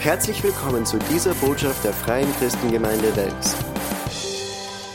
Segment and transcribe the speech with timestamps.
[0.00, 3.54] Herzlich willkommen zu dieser Botschaft der Freien Christengemeinde Wels.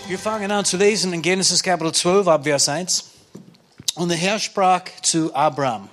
[0.08, 3.04] Wir fangen an zu lesen in Genesis Kapitel 12 ab Vers 1.
[3.94, 5.90] Und der Herr sprach zu Abraham.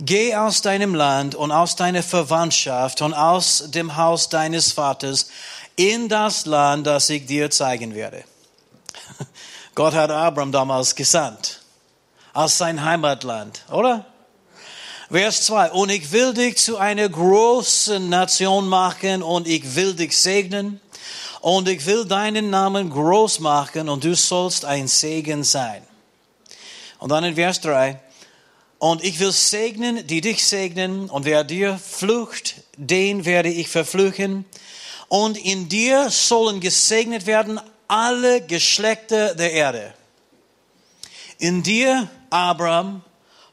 [0.00, 5.28] Geh aus deinem Land und aus deiner Verwandtschaft und aus dem Haus deines Vaters
[5.76, 8.24] in das Land, das ich dir zeigen werde.
[9.76, 11.62] Gott hat Abraham damals gesandt.
[12.32, 14.09] Aus sein Heimatland, oder?
[15.10, 15.72] Vers 2.
[15.72, 20.80] Und ich will dich zu einer großen Nation machen und ich will dich segnen
[21.40, 25.82] und ich will deinen Namen groß machen und du sollst ein Segen sein.
[27.00, 27.98] Und dann in Vers 3.
[28.78, 34.44] Und ich will segnen, die dich segnen und wer dir flucht, den werde ich verfluchen.
[35.08, 39.92] Und in dir sollen gesegnet werden alle Geschlechter der Erde.
[41.38, 43.02] In dir, Abraham,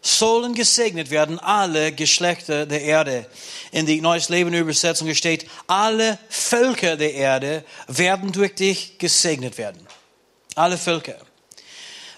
[0.01, 3.25] sollen gesegnet werden alle Geschlechter der Erde.
[3.72, 9.85] In die Neues Leben Übersetzung steht, alle Völker der Erde werden durch dich gesegnet werden.
[10.55, 11.17] Alle Völker.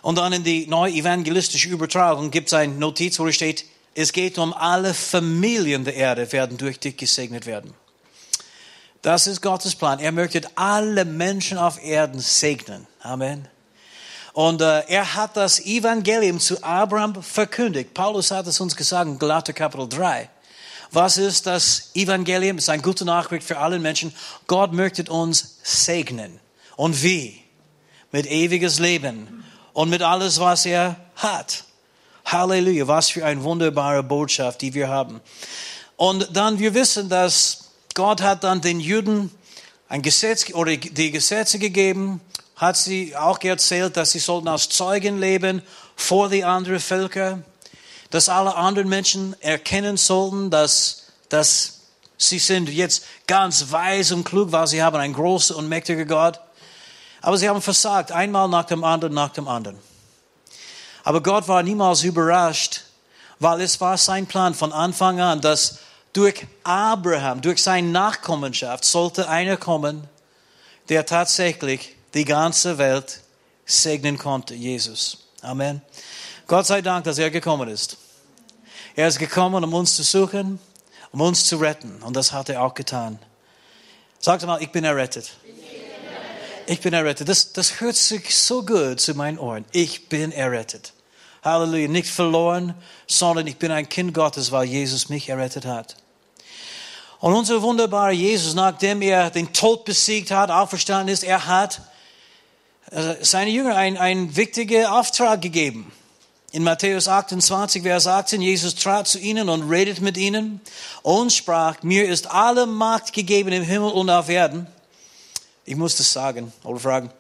[0.02, 4.38] Und dann in die neue evangelistische Übertragung gibt es eine Notiz, wo steht, es geht
[4.38, 7.73] um alle Familien der Erde werden durch dich gesegnet werden.
[9.02, 10.00] Das ist Gottes Plan.
[10.00, 12.86] Er möchte alle Menschen auf Erden segnen.
[13.02, 13.48] Amen.
[14.34, 17.94] Und äh, er hat das Evangelium zu Abraham verkündigt.
[17.94, 20.30] Paulus hat es uns gesagt Galater Kapitel 3.
[20.92, 22.58] Was ist das Evangelium?
[22.58, 24.14] Es ist eine gute Nachricht für alle Menschen.
[24.48, 26.40] Gott möchte uns segnen.
[26.76, 27.42] Und wie?
[28.12, 31.64] Mit ewiges Leben und mit alles, was er hat.
[32.26, 35.22] Halleluja, was für eine wunderbare Botschaft, die wir haben.
[35.96, 39.32] Und dann, wir wissen, dass Gott hat dann den Juden
[39.90, 42.22] ein Gesetz oder die Gesetze gegeben
[42.60, 45.62] hat sie auch erzählt, dass sie sollten als Zeugen leben
[45.96, 47.40] vor die anderen Völker,
[48.10, 51.80] dass alle anderen Menschen erkennen sollten, dass, dass
[52.18, 56.42] sie sind jetzt ganz weise und klug, weil sie haben einen großen und mächtigen Gott.
[57.22, 59.80] Aber sie haben versagt, einmal nach dem anderen, nach dem anderen.
[61.06, 62.82] Aber Gott war niemals überrascht,
[63.39, 65.80] weil es war sein Plan von Anfang an, dass
[66.12, 70.10] durch Abraham, durch seine Nachkommenschaft sollte einer kommen,
[70.89, 73.21] der tatsächlich die ganze Welt
[73.65, 75.17] segnen konnte, Jesus.
[75.42, 75.81] Amen.
[76.47, 77.97] Gott sei Dank, dass er gekommen ist.
[78.95, 80.59] Er ist gekommen, um uns zu suchen,
[81.11, 82.02] um uns zu retten.
[82.02, 83.20] Und das hat er auch getan.
[84.20, 85.31] Sagt mal, ich bin errettet.
[86.65, 87.30] Ich bin errettet.
[87.30, 89.65] Das, das hört sich so gut zu meinen Ohren.
[89.71, 90.93] Ich bin errettet.
[91.43, 91.87] Halleluja.
[91.87, 92.76] Nicht verloren,
[93.08, 95.95] sondern ich bin ein Kind Gottes, weil Jesus mich errettet hat.
[97.20, 101.81] Und unser wunderbarer Jesus, nachdem er den Tod besiegt hat, auferstanden ist, er hat
[103.22, 105.92] seine Jünger einen, einen wichtigen Auftrag gegeben.
[106.52, 110.61] In Matthäus 28, Vers 18, Jesus trat zu ihnen und redet mit ihnen
[111.04, 114.66] und sprach, mir ist alle Macht gegeben im Himmel und auf Erden.
[115.66, 117.11] Ich muss das sagen oder fragen.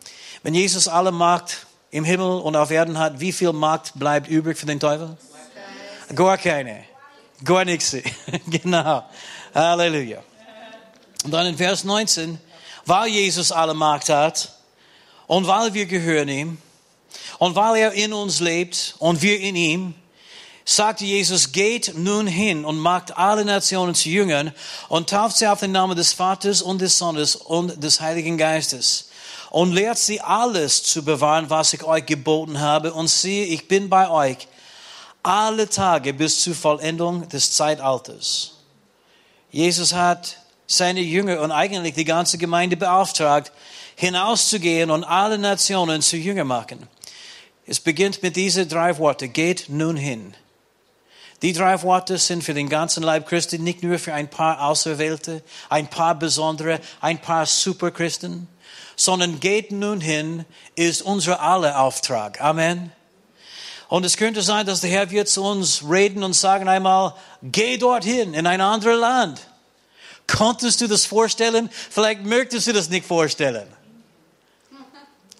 [0.41, 4.57] Wenn Jesus alle Macht im Himmel und auf Erden hat, wie viel Macht bleibt übrig
[4.57, 5.15] für den Teufel?
[6.15, 6.83] Gar keine.
[7.43, 7.95] Gar nichts.
[8.47, 9.03] genau.
[9.53, 10.23] Halleluja.
[11.23, 12.39] Und dann in Vers 19,
[12.87, 14.58] weil Jesus alle Macht hat,
[15.29, 16.57] und weil wir gehören ihm
[17.37, 19.93] und weil er in uns lebt und wir in ihm,
[20.65, 24.51] sagte Jesus, geht nun hin und macht alle Nationen zu Jüngern
[24.87, 29.09] und tauft sie auf den Namen des Vaters und des Sohnes und des Heiligen Geistes
[29.51, 32.91] und lehrt sie alles zu bewahren, was ich euch geboten habe.
[32.91, 34.47] Und siehe, ich bin bei euch
[35.21, 38.53] alle Tage bis zur Vollendung des Zeitalters.
[39.51, 43.51] Jesus hat seine Jünger und eigentlich die ganze Gemeinde beauftragt,
[43.99, 46.87] hinauszugehen und alle Nationen zu Jünger machen.
[47.67, 50.33] Es beginnt mit diesen drei Worten, geht nun hin.
[51.41, 55.43] Die drei Worte sind für den ganzen Leib Christi, nicht nur für ein paar Auserwählte,
[55.67, 58.47] ein paar Besondere, ein paar Superchristen,
[58.95, 60.45] sondern geht nun hin
[60.75, 62.39] ist unser aller Auftrag.
[62.39, 62.93] Amen.
[63.89, 67.77] Und es könnte sein, dass der Herr wird zu uns reden und sagen einmal, geh
[67.77, 69.41] dorthin in ein anderes Land.
[70.25, 71.69] Konntest du das vorstellen?
[71.89, 73.67] Vielleicht möchtest du das nicht vorstellen.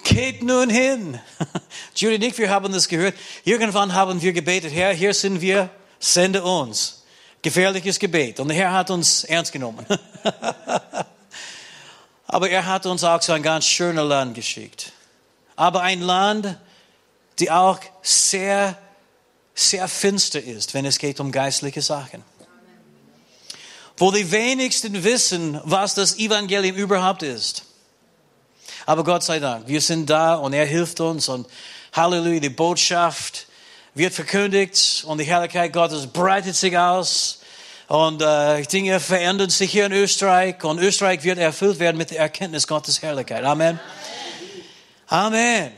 [0.03, 1.19] Geht nun hin.
[1.95, 3.15] Judy und ich, wir haben das gehört.
[3.43, 5.69] Irgendwann haben wir gebetet, Herr, hier sind wir,
[5.99, 7.03] sende uns.
[7.41, 8.39] Gefährliches Gebet.
[8.39, 9.85] Und der Herr hat uns ernst genommen.
[12.27, 14.91] Aber er hat uns auch so ein ganz schönes Land geschickt.
[15.55, 16.57] Aber ein Land,
[17.39, 18.77] die auch sehr,
[19.55, 22.23] sehr finster ist, wenn es geht um geistliche Sachen.
[23.97, 27.65] Wo die wenigsten wissen, was das Evangelium überhaupt ist.
[28.85, 31.47] Aber Gott sei Dank, wir sind da und er hilft uns und
[31.93, 33.47] Halleluja, die Botschaft
[33.95, 37.39] wird verkündigt und die Herrlichkeit Gottes breitet sich aus.
[37.87, 42.19] Und äh, Dinge verändern sich hier in Österreich und Österreich wird erfüllt werden mit der
[42.19, 43.43] Erkenntnis Gottes Herrlichkeit.
[43.43, 43.79] Amen.
[45.07, 45.71] Amen.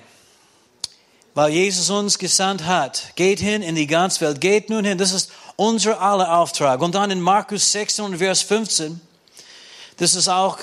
[1.34, 3.14] Weil Jesus uns gesandt hat.
[3.16, 4.42] Geht hin in die ganze Welt.
[4.42, 4.98] Geht nun hin.
[4.98, 6.82] Das ist unser aller Auftrag.
[6.82, 9.00] Und dann in Markus 16 und Vers 15.
[9.96, 10.58] Das ist auch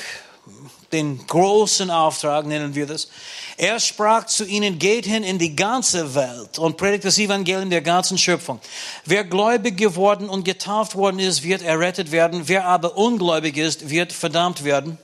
[0.93, 3.09] den großen Auftrag, nennen wir das.
[3.57, 7.83] Er sprach zu ihnen, geht hin in die ganze Welt und predigt das Evangelium der
[7.83, 8.61] ganzen Schöpfung.
[9.05, 12.43] Wer gläubig geworden und getauft worden ist, wird errettet werden.
[12.47, 14.97] Wer aber ungläubig ist, wird verdammt werden.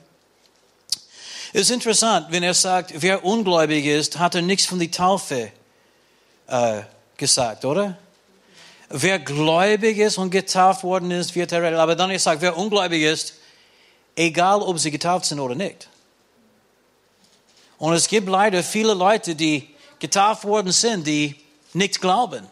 [1.53, 5.51] Es ist interessant, wenn er sagt, wer ungläubig ist, hat er nichts von der Taufe
[6.47, 6.81] äh,
[7.17, 7.97] gesagt, oder?
[8.89, 11.79] Wer gläubig ist und getauft worden ist, wird errettet.
[11.79, 13.35] Aber dann er sagt, wer ungläubig ist,
[14.15, 15.89] egal ob sie getauft sind oder nicht.
[17.77, 19.69] Und es gibt leider viele Leute, die
[19.99, 21.35] getauft worden sind, die
[21.73, 22.47] nicht glauben.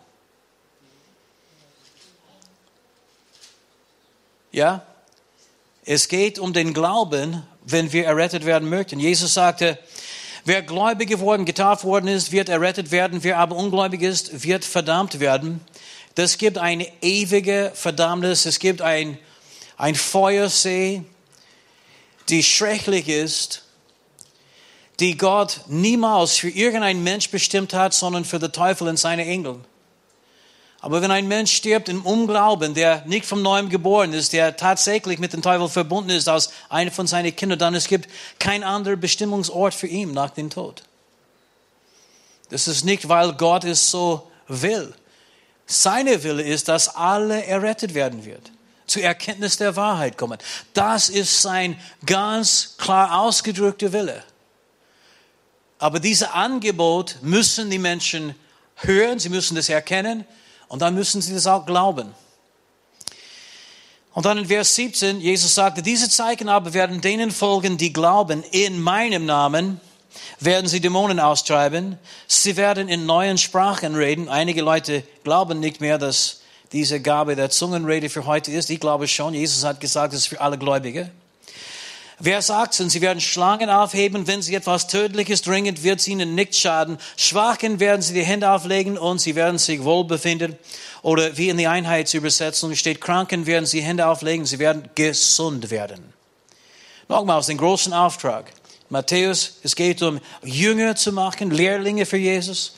[4.52, 4.86] Ja?
[5.86, 9.00] Es geht um den Glauben, wenn wir errettet werden möchten.
[9.00, 9.78] Jesus sagte,
[10.46, 13.24] wer gläubig geworden, getauft worden ist, wird errettet werden.
[13.24, 15.62] Wer aber ungläubig ist, wird verdammt werden.
[16.16, 18.46] Das gibt eine ewige Verdammnis.
[18.46, 19.18] Es gibt ein,
[19.78, 21.04] ein Feuersee,
[22.30, 23.64] die schrecklich ist
[25.00, 29.60] die Gott niemals für irgendeinen Mensch bestimmt hat, sondern für den Teufel und seine Engel.
[30.80, 35.18] Aber wenn ein Mensch stirbt im Unglauben, der nicht vom Neuem geboren ist, der tatsächlich
[35.18, 38.98] mit dem Teufel verbunden ist als einer von seinen Kindern, dann es gibt kein anderer
[38.98, 40.84] Bestimmungsort für ihn nach dem Tod.
[42.50, 44.94] Das ist nicht, weil Gott es so will.
[45.66, 48.52] Seine Wille ist, dass alle errettet werden wird,
[48.94, 50.38] zur Erkenntnis der Wahrheit kommen.
[50.74, 54.24] Das ist sein ganz klar ausgedrückter Wille.
[55.80, 58.36] Aber dieses Angebot müssen die Menschen
[58.76, 60.26] hören, sie müssen das erkennen
[60.68, 62.14] und dann müssen sie das auch glauben.
[64.14, 68.44] Und dann in Vers 17, Jesus sagte, diese Zeichen aber werden denen folgen, die glauben,
[68.52, 69.82] in meinem Namen
[70.40, 71.98] werden sie Dämonen austreiben,
[72.28, 74.30] sie werden in neuen Sprachen reden.
[74.30, 76.43] Einige Leute glauben nicht mehr, dass
[76.74, 78.70] diese Gabe der Zungenrede für heute ist.
[78.70, 81.12] Ich glaube schon, Jesus hat gesagt, es ist für alle Gläubige.
[82.20, 86.56] Wer sagt sie werden Schlangen aufheben, wenn sie etwas Tödliches dringend, wird sie ihnen nicht
[86.56, 86.98] schaden.
[87.18, 90.58] Schwachen werden sie die Hände auflegen und sie werden sich wohl befinden.
[91.02, 96.14] Oder wie in die Einheitsübersetzung steht, Kranken werden sie Hände auflegen, sie werden gesund werden.
[97.10, 98.52] Nochmals den großen Auftrag.
[98.90, 102.76] Matthäus, es geht um Jünger zu machen, Lehrlinge für Jesus.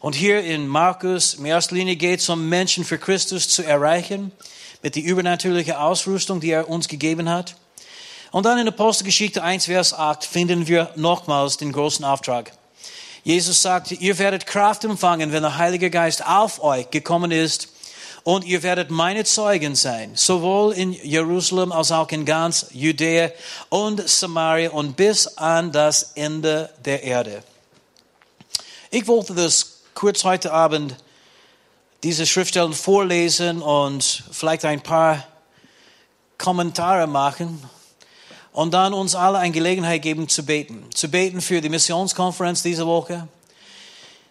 [0.00, 4.30] Und hier in Markus, in erster Linie geht es um Menschen für Christus zu erreichen,
[4.82, 7.56] mit der übernatürlichen Ausrüstung, die er uns gegeben hat.
[8.30, 12.52] Und dann in Apostelgeschichte 1, Vers 8 finden wir nochmals den großen Auftrag.
[13.24, 17.68] Jesus sagte, ihr werdet Kraft empfangen, wenn der Heilige Geist auf euch gekommen ist
[18.22, 23.30] und ihr werdet meine Zeugen sein, sowohl in Jerusalem als auch in ganz Judäa
[23.68, 27.42] und Samaria und bis an das Ende der Erde.
[28.90, 30.94] Ich wollte das kurz heute Abend
[32.04, 35.26] diese Schriftstellen vorlesen und vielleicht ein paar
[36.38, 37.60] Kommentare machen
[38.52, 40.84] und dann uns alle eine Gelegenheit geben zu beten.
[40.94, 43.26] Zu beten für die Missionskonferenz diese Woche,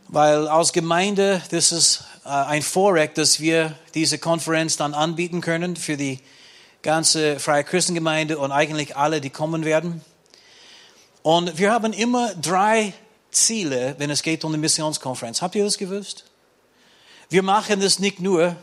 [0.07, 5.75] weil als Gemeinde, das ist äh, ein Vorrecht, dass wir diese Konferenz dann anbieten können
[5.75, 6.21] für die
[6.81, 9.99] ganze Freie Christengemeinde und eigentlich alle, die kommen werden.
[11.23, 12.93] Und wir haben immer drei
[13.45, 15.41] Ziele, wenn es geht um die Missionskonferenz.
[15.41, 16.25] Habt ihr das gewusst?
[17.29, 18.55] Wir machen das nicht nur,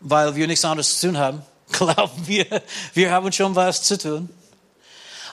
[0.00, 1.42] weil wir nichts anderes zu tun haben.
[1.72, 2.62] Glauben wir,
[2.94, 4.28] wir haben schon was zu tun.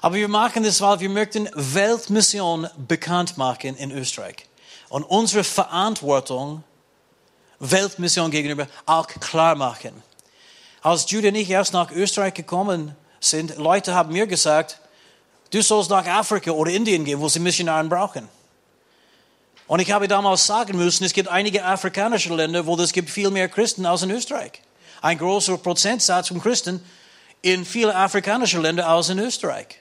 [0.01, 4.47] Aber wir machen das, weil wir möchten Weltmission bekannt machen in Österreich.
[4.89, 6.63] Und unsere Verantwortung
[7.59, 9.91] Weltmission gegenüber auch klar machen.
[10.81, 14.79] Als Jude und ich erst nach Österreich gekommen sind, Leute haben mir gesagt,
[15.53, 18.27] du sollst nach Afrika oder Indien gehen, wo sie Missionaren brauchen.
[19.67, 23.29] Und ich habe damals sagen müssen, es gibt einige afrikanische Länder, wo es gibt viel
[23.29, 24.61] mehr Christen als in Österreich.
[25.01, 26.83] Ein größerer Prozentsatz von Christen
[27.41, 29.79] in vielen afrikanischen Ländern als in Österreich.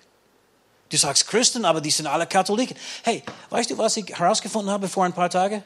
[0.89, 2.77] Du sagst Christen, aber die sind alle Katholiken.
[3.03, 5.65] Hey, weißt du, was ich herausgefunden habe vor ein paar Tagen?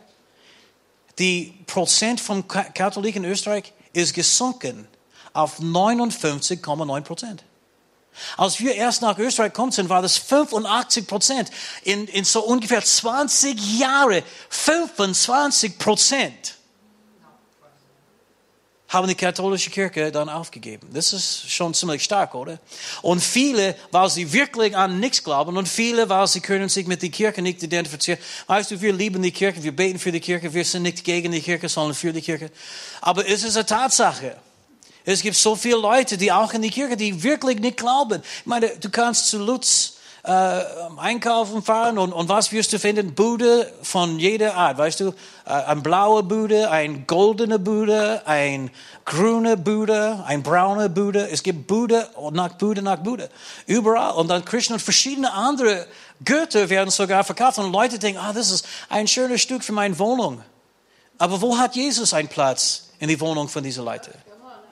[1.19, 4.87] Die Prozent von Katholiken in Österreich ist gesunken
[5.33, 7.45] auf 59,9 Prozent.
[8.37, 11.51] Als wir erst nach Österreich gekommen sind, war das 85 Prozent.
[11.83, 16.57] In, in so ungefähr 20 Jahren 25 Prozent
[18.89, 20.89] haben die katholische Kirche dann aufgegeben.
[20.93, 22.59] Das ist schon ziemlich stark, oder?
[23.03, 27.03] Und viele, weil sie wirklich an nichts glauben und viele, weil sie können sich mit
[27.03, 28.21] der Kirche nicht identifizieren.
[28.47, 31.33] Weißt du, wir lieben die Kirche, wir beten für die Kirche, wir sind nicht gegen
[31.33, 32.51] die Kirche, sondern für die Kirche.
[33.01, 34.37] Aber es ist eine Tatsache.
[35.09, 38.23] Es gibt so viele Leute, die auch in die Kirche, die wirklich nicht glauben.
[38.41, 39.95] Ich meine, du kannst zu Lutz
[40.25, 40.61] äh,
[40.97, 43.15] einkaufen fahren und, und was wirst du finden?
[43.15, 45.15] Bude von jeder Art, weißt du?
[45.47, 48.73] Äh, ein blaue Bude, ein goldene Bude, ein
[49.05, 51.31] grüne Bude, ein braune Bude.
[51.31, 53.31] Es gibt Bude nach Bude nach Bude.
[53.67, 54.15] Überall.
[54.17, 55.87] Und dann Krishna und verschiedene andere
[56.25, 59.97] Götter werden sogar verkauft und Leute denken, ah, das ist ein schönes Stück für meine
[60.01, 60.43] Wohnung.
[61.19, 64.26] Aber wo hat Jesus einen Platz in die Wohnung von diesen Leuten?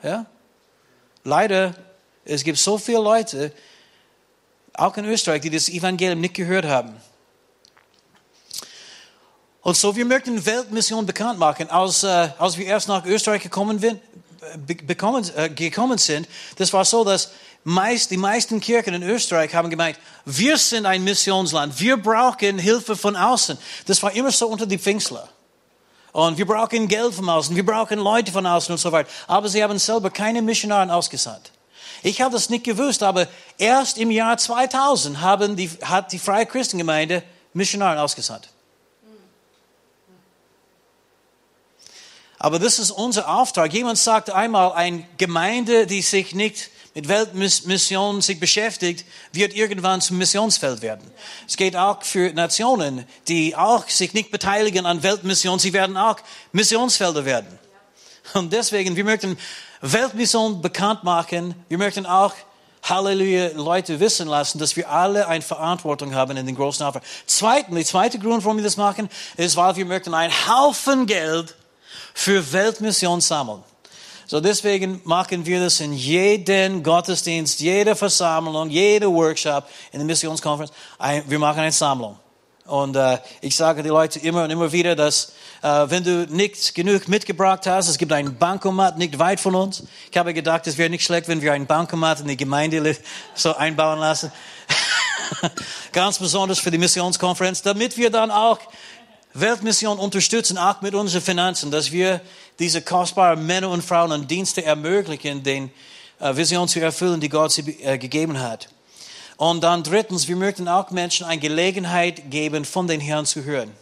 [0.05, 0.27] Ja?
[1.25, 1.75] Leider,
[2.25, 3.53] es gibt so viele Leute,
[4.75, 6.95] auch in Österreich, die das Evangelium nicht gehört haben.
[9.63, 11.71] Und so, wir möchten Weltmission bekannt machen.
[11.71, 13.99] Als, äh, als wir erst nach Österreich gekommen, bin,
[14.87, 17.31] bekommen, äh, gekommen sind, das war so, dass
[17.63, 22.95] meist, die meisten Kirchen in Österreich haben gemeint, wir sind ein Missionsland, wir brauchen Hilfe
[22.95, 23.57] von außen.
[23.87, 25.31] Das war immer so unter die Pfingstler.
[26.15, 29.11] Und wir brauchen Geld von außen, wir brauchen Leute von außen und so weiter.
[29.27, 31.51] Aber sie haben selber keine Missionare ausgesandt.
[32.05, 33.27] Ich habe das nicht gewusst, aber
[33.59, 38.49] erst im Jahr 2000 haben die, hat die Freie Christengemeinde Missionare ausgesandt.
[42.39, 43.73] Aber das ist unser Auftrag.
[43.73, 50.19] Jemand sagte einmal, eine Gemeinde, die sich nicht mit Weltmission sich beschäftigt, wird irgendwann zum
[50.19, 51.11] Missionsfeld werden.
[51.47, 56.19] Es geht auch für Nationen, die auch sich nicht beteiligen an Weltmission, sie werden auch
[56.53, 57.59] Missionsfelder werden.
[58.33, 59.37] Und deswegen, wir möchten
[59.81, 61.55] Weltmission bekannt machen.
[61.69, 62.33] Wir möchten auch
[62.83, 67.03] Halleluja, Leute wissen lassen, dass wir alle eine Verantwortung haben in den großen Auftrag.
[67.27, 71.55] Zweitens, der zweite Grund, warum wir das machen, ist, weil wir möchten einen Haufen Geld
[72.15, 73.63] für Weltmission sammeln.
[74.27, 80.73] So deswegen machen wir das in jedem Gottesdienst, jeder Versammlung, jeder Workshop in der Missionskonferenz.
[81.27, 82.19] Wir machen eine Sammlung.
[82.67, 86.75] Und äh, ich sage die Leute immer und immer wieder, dass äh, wenn du nicht
[86.75, 89.83] genug mitgebracht hast, es gibt einen Bankomat nicht weit von uns.
[90.11, 92.97] Ich habe gedacht, es wäre nicht schlecht, wenn wir einen Bankomat in die Gemeinde
[93.35, 94.33] so einbauen lassen.
[95.93, 98.59] Ganz besonders für die Missionskonferenz, damit wir dann auch
[99.35, 102.21] Weltmission unterstützen, auch mit unseren Finanzen, dass wir
[102.61, 105.73] diese kostbaren Männer und Frauen und Dienste ermöglichen, den
[106.21, 108.69] äh, Vision zu erfüllen, die Gott sie äh, gegeben hat.
[109.37, 113.73] Und dann drittens, wir möchten auch Menschen eine Gelegenheit geben, von den Herrn zu hören.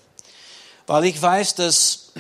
[0.87, 2.13] Weil ich weiß, dass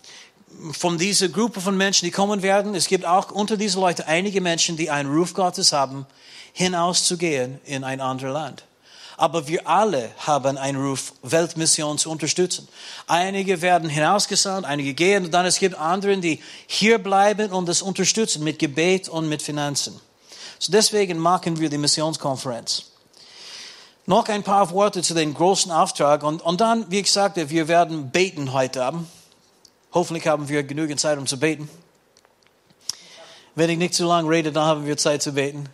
[0.72, 4.40] von dieser Gruppe von Menschen, die kommen werden, es gibt auch unter diesen Leuten einige
[4.40, 6.06] Menschen, die einen Ruf Gottes haben,
[6.54, 8.64] hinauszugehen in ein anderes Land.
[9.18, 12.68] Aber wir alle haben einen Ruf, Weltmission zu unterstützen.
[13.08, 17.82] Einige werden hinausgesandt, einige gehen, und dann es gibt andere, die hier bleiben und das
[17.82, 20.00] unterstützen mit Gebet und mit Finanzen.
[20.60, 22.92] So deswegen machen wir die Missionskonferenz.
[24.06, 27.66] Noch ein paar Worte zu dem großen Auftrag und, und dann, wie ich sagte, wir
[27.66, 29.08] werden beten heute Abend.
[29.92, 31.68] Hoffentlich haben wir genügend Zeit, um zu beten.
[33.56, 35.68] Wenn ich nicht zu lange rede, dann haben wir Zeit zu beten.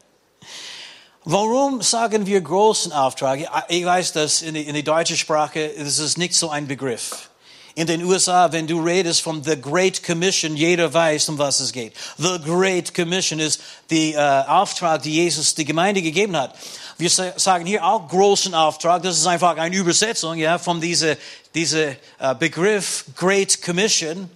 [1.26, 3.40] Warum sagen wir großen Auftrag?
[3.68, 7.30] Ich weiß, dass in der deutschen Sprache ist es nicht so ein Begriff.
[7.74, 11.72] In den USA, wenn du redest von The Great Commission, jeder weiß, um was es
[11.72, 11.94] geht.
[12.18, 16.54] The Great Commission ist der äh, Auftrag, die Jesus die Gemeinde gegeben hat.
[16.98, 19.02] Wir sagen hier auch großen Auftrag.
[19.02, 21.16] Das ist einfach eine Übersetzung ja, von diesem
[21.54, 24.30] diese, äh, Begriff Great Commission.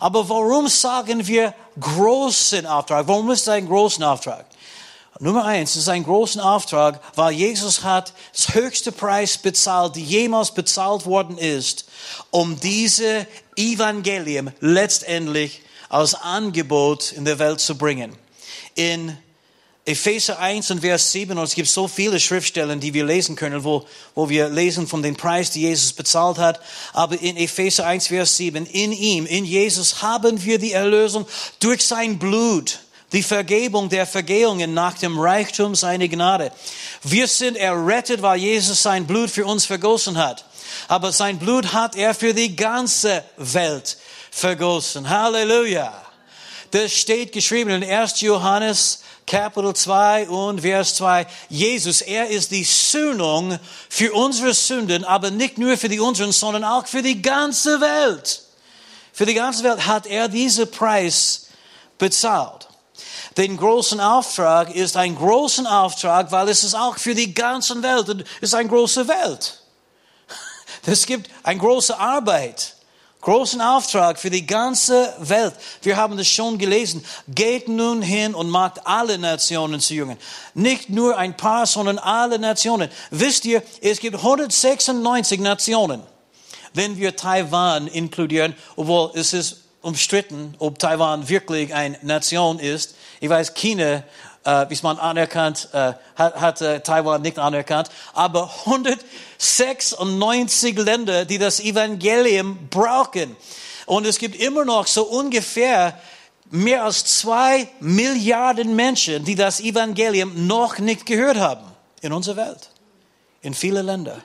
[0.00, 3.06] Aber warum sagen wir großen Auftrag?
[3.06, 4.46] Warum ist es ein großen Auftrag?
[5.20, 10.02] Nummer eins, es ist ein großer Auftrag, weil Jesus hat das höchste Preis bezahlt, die
[10.02, 11.86] jemals bezahlt worden ist,
[12.30, 18.16] um diese Evangelium letztendlich als Angebot in der Welt zu bringen.
[18.74, 19.16] In
[19.86, 23.62] Epheser 1 und Vers 7, und es gibt so viele Schriftstellen, die wir lesen können,
[23.62, 23.84] wo,
[24.16, 26.58] wo wir lesen von dem Preis, die Jesus bezahlt hat.
[26.92, 31.24] Aber in Epheser 1, Vers 7, in ihm, in Jesus haben wir die Erlösung
[31.60, 32.80] durch sein Blut
[33.14, 36.50] die Vergebung der Vergehungen nach dem Reichtum seiner Gnade.
[37.04, 40.44] Wir sind errettet, weil Jesus sein Blut für uns vergossen hat.
[40.88, 43.96] Aber sein Blut hat er für die ganze Welt
[44.32, 45.08] vergossen.
[45.08, 45.92] Halleluja.
[46.72, 48.20] Das steht geschrieben in 1.
[48.20, 51.24] Johannes Kapitel 2 und Vers 2.
[51.48, 56.64] Jesus, er ist die Sühnung für unsere Sünden, aber nicht nur für die unseren, sondern
[56.64, 58.42] auch für die ganze Welt.
[59.12, 61.46] Für die ganze Welt hat er diesen Preis
[61.96, 62.63] bezahlt.
[63.36, 68.24] Den großen Auftrag ist ein großen Auftrag, weil es ist auch für die ganze Welt.
[68.40, 69.60] Es ist eine große Welt.
[70.86, 72.74] Es gibt eine große Arbeit,
[73.22, 75.54] großen Auftrag für die ganze Welt.
[75.82, 77.04] Wir haben das schon gelesen.
[77.26, 80.18] Geht nun hin und macht alle Nationen zu Jüngern.
[80.52, 82.90] Nicht nur ein paar, sondern alle Nationen.
[83.10, 86.02] Wisst ihr, es gibt 196 Nationen,
[86.74, 92.96] wenn wir Taiwan inkludieren, obwohl es ist umstritten, ob Taiwan wirklich eine Nation ist.
[93.20, 94.02] Ich weiß, China,
[94.44, 97.90] äh, wie es man anerkannt, äh, hat, hat äh, Taiwan nicht anerkannt.
[98.12, 103.36] Aber 196 Länder, die das Evangelium brauchen.
[103.86, 105.98] Und es gibt immer noch so ungefähr
[106.50, 111.64] mehr als zwei Milliarden Menschen, die das Evangelium noch nicht gehört haben
[112.00, 112.70] in unserer Welt,
[113.42, 114.22] in vielen Ländern.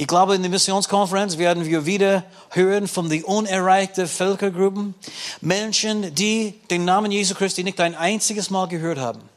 [0.00, 4.94] Ich glaube, in der Missionskonferenz werden wir wieder hören von den unerreichten Völkergruppen,
[5.40, 9.28] Menschen, die den Namen Jesu Christi nicht ein einziges Mal gehört haben.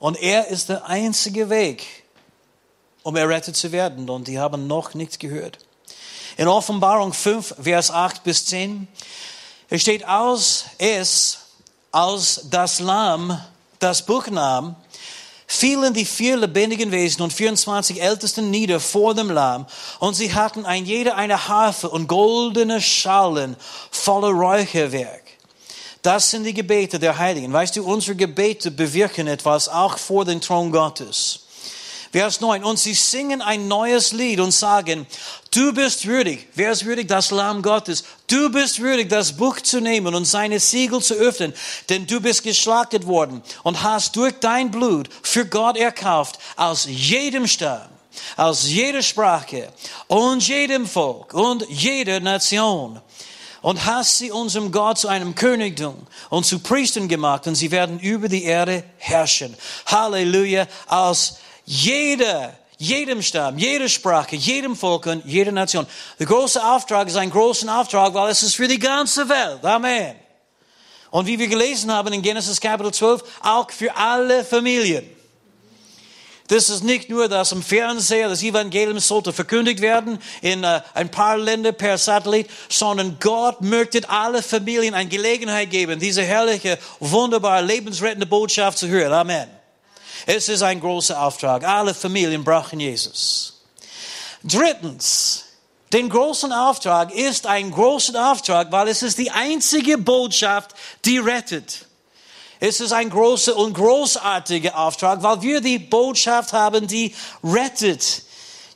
[0.00, 1.86] Und er ist der einzige Weg,
[3.04, 4.10] um errettet zu werden.
[4.10, 5.58] Und die haben noch nichts gehört.
[6.36, 8.88] In Offenbarung 5, Vers 8 bis 10,
[9.70, 11.38] es steht aus, es,
[11.92, 13.40] als das Lamm
[13.78, 14.74] das Buch nahm,
[15.52, 19.66] fielen die vier lebendigen Wesen und 24 Ältesten nieder vor dem Lamm
[19.98, 23.56] und sie hatten ein jeder eine Harfe und goldene Schalen
[23.90, 25.22] voller Räucherwerk.
[26.00, 27.52] Das sind die Gebete der Heiligen.
[27.52, 31.40] Weißt du, unsere Gebete bewirken etwas auch vor den Thron Gottes.
[32.12, 32.62] Vers 9.
[32.62, 35.06] Und sie singen ein neues Lied und sagen,
[35.50, 36.46] du bist würdig.
[36.54, 37.08] Wer ist würdig?
[37.08, 38.04] Das Lamm Gottes.
[38.26, 41.54] Du bist würdig, das Buch zu nehmen und seine Siegel zu öffnen,
[41.88, 47.46] denn du bist geschlachtet worden und hast durch dein Blut für Gott erkauft aus jedem
[47.46, 47.88] Stamm
[48.36, 49.72] aus jeder Sprache
[50.06, 53.00] und jedem Volk und jeder Nation
[53.62, 55.96] und hast sie unserem Gott zu einem Königtum
[56.28, 59.56] und zu Priestern gemacht und sie werden über die Erde herrschen.
[59.86, 65.86] Halleluja, aus jeder, jedem Stamm, jeder Sprache, jedem Volk und jeder Nation.
[66.18, 69.64] Der große Auftrag ist ein großer Auftrag, weil es ist für die ganze Welt.
[69.64, 70.16] Amen.
[71.10, 75.04] Und wie wir gelesen haben in Genesis Kapitel 12, auch für alle Familien.
[76.48, 81.10] Das ist nicht nur, dass im Fernseher das Evangelium sollte verkündigt werden in uh, ein
[81.10, 87.64] paar Länder per Satellit, sondern Gott möchte alle Familien eine Gelegenheit geben, diese herrliche, wunderbare,
[87.64, 89.12] lebensrettende Botschaft zu hören.
[89.12, 89.61] Amen.
[90.26, 91.64] Es ist ein großer Auftrag.
[91.64, 93.62] Alle Familien brauchen Jesus.
[94.44, 95.44] Drittens,
[95.92, 101.86] den großen Auftrag ist ein großer Auftrag, weil es ist die einzige Botschaft, die rettet.
[102.60, 108.22] Es ist ein großer und großartiger Auftrag, weil wir die Botschaft haben, die rettet.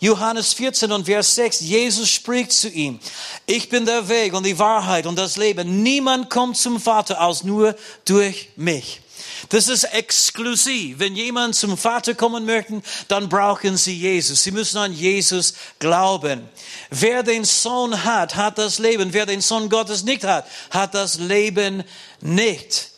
[0.00, 3.00] Johannes 14 und Vers 6, Jesus spricht zu ihm,
[3.46, 5.82] ich bin der Weg und die Wahrheit und das Leben.
[5.82, 9.00] Niemand kommt zum Vater aus nur durch mich.
[9.48, 10.98] Das ist exklusiv.
[10.98, 14.42] Wenn jemand zum Vater kommen möchte, dann brauchen sie Jesus.
[14.42, 16.48] Sie müssen an Jesus glauben.
[16.90, 19.12] Wer den Sohn hat, hat das Leben.
[19.12, 21.84] Wer den Sohn Gottes nicht hat, hat das Leben
[22.20, 22.90] nicht.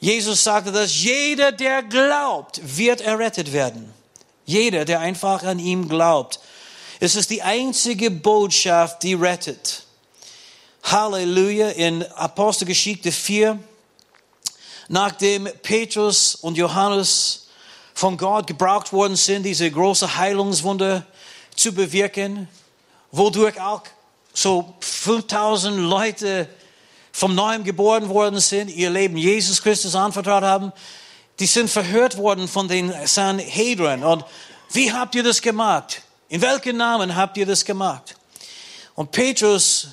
[0.00, 3.92] Jesus sagte, dass jeder, der glaubt, wird errettet werden.
[4.44, 6.40] Jeder, der einfach an ihm glaubt.
[6.98, 9.84] Es ist die einzige Botschaft, die rettet.
[10.82, 11.70] Halleluja.
[11.70, 13.58] In Apostelgeschichte 4,
[14.92, 17.46] nachdem Petrus und Johannes
[17.94, 21.06] von Gott gebraucht worden sind, diese große Heilungswunder
[21.56, 22.46] zu bewirken,
[23.10, 23.84] wodurch auch
[24.34, 26.46] so 5000 Leute
[27.10, 30.72] vom Neuem geboren worden sind, ihr Leben Jesus Christus anvertraut haben,
[31.38, 34.04] die sind verhört worden von den Sanhedrin.
[34.04, 34.26] Und
[34.72, 36.02] wie habt ihr das gemacht?
[36.28, 38.14] In welchen Namen habt ihr das gemacht?
[38.94, 39.88] Und Petrus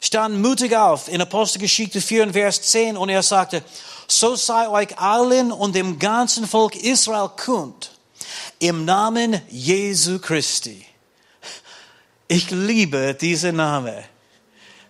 [0.00, 3.62] stand mutig auf in Apostelgeschichte 4, Vers 10 und er sagte,
[4.10, 7.92] so sei euch allen und dem ganzen Volk Israel kund,
[8.58, 10.84] im Namen Jesu Christi.
[12.28, 14.04] Ich liebe diesen Namen.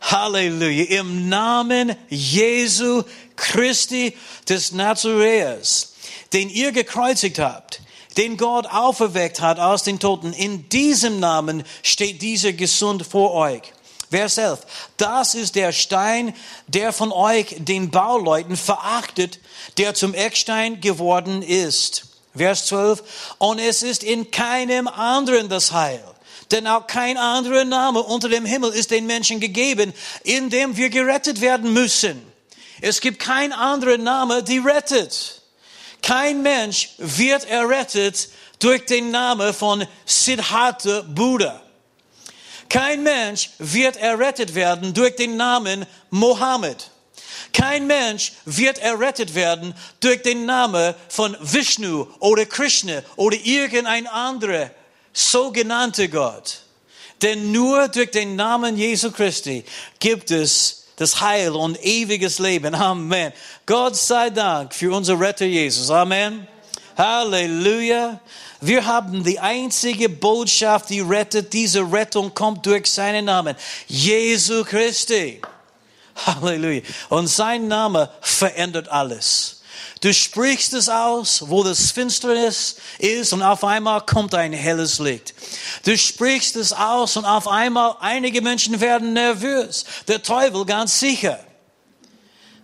[0.00, 1.00] Halleluja.
[1.00, 3.02] Im Namen Jesu
[3.36, 4.16] Christi
[4.48, 5.94] des Nazareas,
[6.32, 7.80] den ihr gekreuzigt habt,
[8.16, 10.32] den Gott auferweckt hat aus den Toten.
[10.32, 13.62] In diesem Namen steht dieser gesund vor euch.
[14.10, 14.58] Vers 11.
[14.96, 16.34] Das ist der Stein,
[16.66, 19.38] der von euch den Bauleuten verachtet,
[19.78, 22.06] der zum Eckstein geworden ist.
[22.36, 23.02] Vers 12.
[23.38, 26.02] Und es ist in keinem anderen das Heil.
[26.50, 29.92] Denn auch kein anderer Name unter dem Himmel ist den Menschen gegeben,
[30.24, 32.20] in dem wir gerettet werden müssen.
[32.80, 35.42] Es gibt kein anderer Name, die rettet.
[36.02, 41.62] Kein Mensch wird errettet durch den Namen von Siddhartha Buddha.
[42.70, 46.90] Kein Mensch wird errettet werden durch den Namen Mohammed.
[47.52, 54.70] Kein Mensch wird errettet werden durch den Namen von Vishnu oder Krishna oder irgendein anderer
[55.12, 56.60] sogenannter Gott.
[57.20, 59.64] Denn nur durch den Namen Jesu Christi
[59.98, 62.74] gibt es das Heil und ewiges Leben.
[62.74, 63.32] Amen.
[63.66, 65.90] Gott sei Dank für unser Retter Jesus.
[65.90, 66.46] Amen.
[66.96, 68.20] Halleluja.
[68.60, 71.52] Wir haben die einzige Botschaft, die rettet.
[71.52, 73.56] Diese Rettung kommt durch seinen Namen.
[73.86, 75.40] Jesu Christi.
[76.26, 76.82] Halleluja.
[77.08, 79.62] Und sein Name verändert alles.
[80.00, 85.34] Du sprichst es aus, wo das Finsternis ist und auf einmal kommt ein helles Licht.
[85.84, 89.84] Du sprichst es aus und auf einmal einige Menschen werden nervös.
[90.08, 91.38] Der Teufel ganz sicher.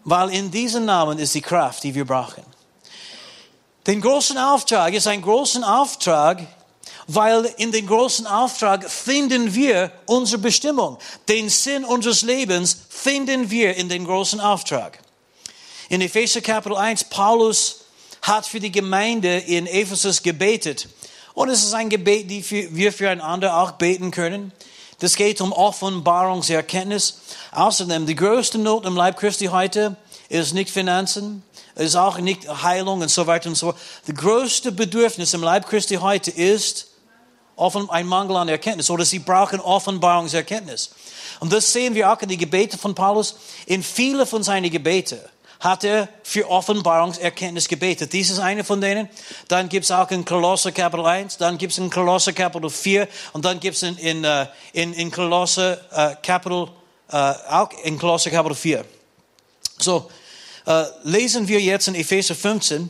[0.04, 2.55] Weil in diesem Namen ist die Kraft, die wir brauchen.
[3.86, 6.44] Den großen Auftrag ist ein großen Auftrag,
[7.06, 10.98] weil in den großen Auftrag finden wir unsere Bestimmung.
[11.28, 14.98] Den Sinn unseres Lebens finden wir in den großen Auftrag.
[15.88, 17.84] In Epheser Kapitel 1, Paulus
[18.22, 20.88] hat für die Gemeinde in Ephesus gebetet.
[21.34, 22.44] Und es ist ein Gebet, die
[22.74, 24.52] wir füreinander auch beten können.
[24.98, 27.20] Das geht um Offenbarungserkenntnis.
[27.52, 29.96] Außerdem, die größte Not im Leib Christi heute
[30.28, 31.44] ist nicht Finanzen,
[31.76, 33.78] ist auch nicht Heilung und so weiter und so fort.
[34.06, 36.88] Das größte Bedürfnis im Leib Christi heute ist
[37.90, 40.90] ein Mangel an Erkenntnis oder sie brauchen Offenbarungserkenntnis.
[41.40, 43.36] Und das sehen wir auch in den Gebeten von Paulus.
[43.66, 45.18] In viele von seinen Gebeten
[45.60, 48.12] hat er für Offenbarungserkenntnis gebetet.
[48.12, 49.08] Dies ist eine von denen.
[49.48, 53.08] Dann gibt es auch in Kolosser Kapitel 1, dann gibt es in Kolosser Kapitel 4
[53.32, 56.68] und dann gibt es in, in, äh, in, in Kolosser uh, Kapitel,
[57.12, 58.84] uh, auch in Kolosser Kapitel 4.
[59.78, 60.10] So,
[60.66, 62.88] uh, lesen wir jetzt in Epheser 15,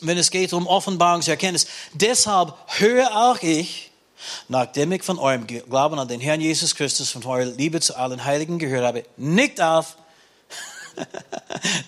[0.00, 1.66] wenn es geht um Offenbarungserkenntnis.
[1.92, 3.90] Deshalb höre auch ich,
[4.48, 8.24] nachdem ich von eurem Glauben an den Herrn Jesus Christus, von eurer Liebe zu allen
[8.24, 9.96] Heiligen gehört habe, nicht auf,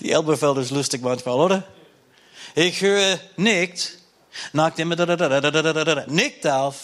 [0.00, 1.64] Die Elberfelder ist lustig manchmal, oder?
[2.54, 3.98] Ich höre nicht,
[4.52, 4.88] nachdem
[6.08, 6.76] nicht auf,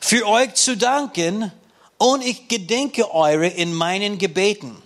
[0.00, 1.50] für euch zu danken
[1.98, 4.76] und ich gedenke eure in meinen Gebeten,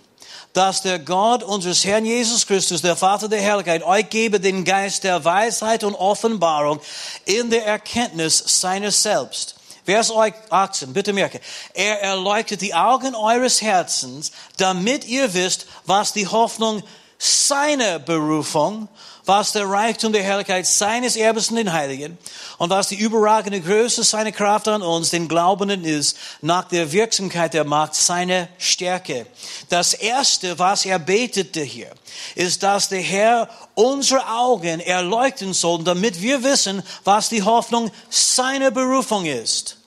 [0.59, 5.05] dass der Gott unseres Herrn Jesus Christus, der Vater der Herrlichkeit, euch gebe den Geist
[5.05, 6.81] der Weisheit und Offenbarung
[7.23, 10.11] in der Erkenntnis seines Selbst Vers
[10.49, 11.39] 18, bitte merke.
[11.73, 16.83] Er erleuchtet die Augen eures Herzens, damit ihr wisst, was die Hoffnung
[17.17, 18.89] seiner Berufung,
[19.29, 22.17] was der Reichtum der Herrlichkeit seines Erbes in den Heiligen
[22.57, 27.53] und was die überragende Größe seiner Kraft an uns, den Glaubenden, ist, nach der Wirksamkeit
[27.53, 29.27] der Macht seiner Stärke.
[29.69, 31.91] Das Erste, was er betete hier,
[32.33, 38.71] ist, dass der Herr unsere Augen erleuchten soll, damit wir wissen, was die Hoffnung seiner
[38.71, 39.77] Berufung ist.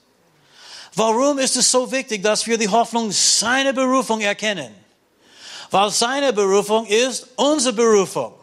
[0.95, 4.73] Warum ist es so wichtig, dass wir die Hoffnung seiner Berufung erkennen?
[5.73, 8.35] Weil seine Berufung ist unsere Berufung.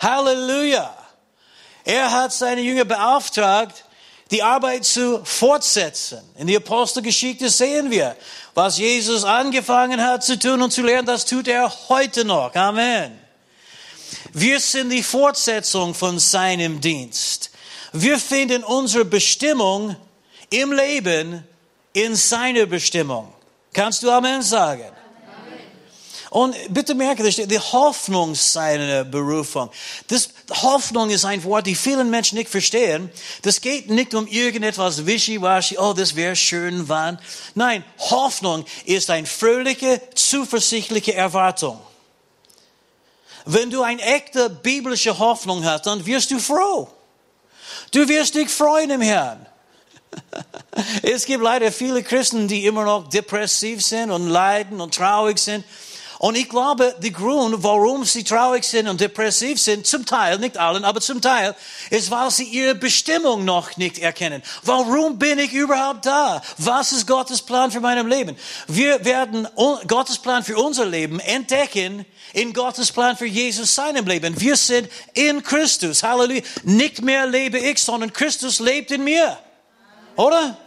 [0.00, 0.96] Halleluja.
[1.84, 3.84] Er hat seine Jünger beauftragt,
[4.30, 6.20] die Arbeit zu fortsetzen.
[6.36, 8.16] In die Apostelgeschichte sehen wir,
[8.54, 12.54] was Jesus angefangen hat zu tun und zu lernen, das tut er heute noch.
[12.54, 13.18] Amen.
[14.32, 17.50] Wir sind die Fortsetzung von seinem Dienst.
[17.92, 19.96] Wir finden unsere Bestimmung
[20.50, 21.44] im Leben
[21.92, 23.32] in seiner Bestimmung.
[23.72, 24.90] Kannst du Amen sagen?
[26.30, 29.68] Und bitte merke, die Hoffnung seiner Berufung.
[30.06, 30.30] Das,
[30.62, 33.10] Hoffnung ist ein Wort, die vielen Menschen nicht verstehen.
[33.42, 37.18] Das geht nicht um irgendetwas wischiwaschi, oh, das wäre schön, wann.
[37.56, 41.80] Nein, Hoffnung ist eine fröhliche, zuversichtliche Erwartung.
[43.44, 46.88] Wenn du eine echte biblische Hoffnung hast, dann wirst du froh.
[47.90, 49.44] Du wirst dich freuen im Herrn.
[51.02, 55.64] Es gibt leider viele Christen, die immer noch depressiv sind und leiden und traurig sind.
[56.20, 60.58] Und ich glaube, der Grund, warum sie traurig sind und depressiv sind, zum Teil, nicht
[60.58, 61.56] allen, aber zum Teil,
[61.88, 64.42] ist, weil sie ihre Bestimmung noch nicht erkennen.
[64.62, 66.42] Warum bin ich überhaupt da?
[66.58, 68.36] Was ist Gottes Plan für mein Leben?
[68.68, 69.48] Wir werden
[69.86, 72.04] Gottes Plan für unser Leben entdecken
[72.34, 74.38] in Gottes Plan für Jesus seinem Leben.
[74.38, 76.02] Wir sind in Christus.
[76.02, 76.42] Halleluja.
[76.64, 79.38] Nicht mehr lebe ich, sondern Christus lebt in mir.
[80.16, 80.58] Oder?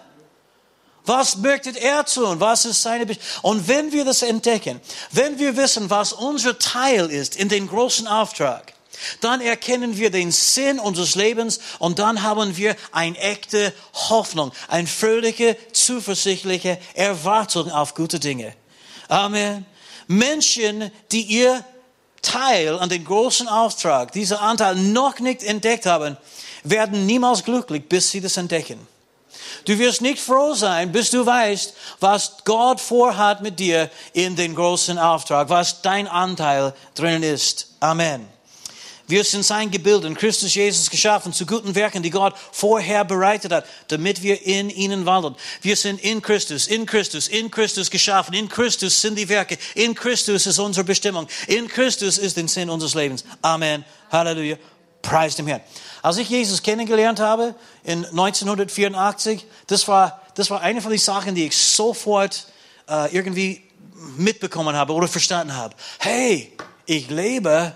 [1.06, 2.40] Was möchte er tun?
[2.40, 4.80] Was ist seine Be Und wenn wir das entdecken,
[5.12, 8.74] wenn wir wissen, was unser Teil ist in den großen Auftrag,
[9.20, 14.88] dann erkennen wir den Sinn unseres Lebens und dann haben wir eine echte Hoffnung, eine
[14.88, 18.54] fröhliche, zuversichtliche Erwartung auf gute Dinge.
[19.10, 19.66] Amen.
[20.08, 21.66] Menschen, die ihr
[22.22, 26.18] Teil an den großen Auftrag, dieser Anteil noch nicht entdeckt haben,
[26.64, 28.88] werden niemals glücklich, bis sie das entdecken.
[29.66, 34.56] Du wirst nicht froh sein, bis du weißt, was Gott vorhat mit dir in den
[34.56, 37.68] großen Auftrag, was dein Anteil drinnen ist.
[37.80, 38.28] Amen.
[39.06, 43.52] Wir sind sein Gebild in Christus Jesus geschaffen zu guten Werken, die Gott vorher bereitet
[43.52, 45.36] hat, damit wir in ihnen wandeln.
[45.62, 48.34] Wir sind in Christus, in Christus, in Christus geschaffen.
[48.34, 49.58] In Christus sind die Werke.
[49.76, 51.28] In Christus ist unsere Bestimmung.
[51.48, 53.26] In Christus ist der Sinn unseres Lebens.
[53.42, 53.84] Amen.
[54.10, 54.58] Halleluja.
[55.04, 55.62] Preis dem Herrn.
[56.02, 61.36] Als ich Jesus kennengelernt habe in 1984, das war, das war eine von den Sachen,
[61.36, 62.48] die ich sofort
[62.90, 63.62] äh, irgendwie
[64.18, 65.76] mitbekommen habe oder verstanden habe.
[66.00, 66.52] Hey,
[66.86, 67.76] ich lebe,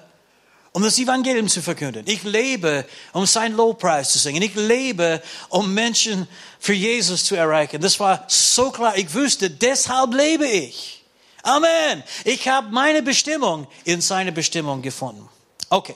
[0.71, 2.03] um das Evangelium zu verkünden.
[2.05, 4.41] Ich lebe, um seinen Lobpreis zu singen.
[4.41, 6.27] Ich lebe, um Menschen
[6.59, 7.81] für Jesus zu erreichen.
[7.81, 8.97] Das war so klar.
[8.97, 11.03] Ich wusste, deshalb lebe ich.
[11.43, 12.03] Amen.
[12.25, 15.27] Ich habe meine Bestimmung in seine Bestimmung gefunden.
[15.69, 15.95] Okay.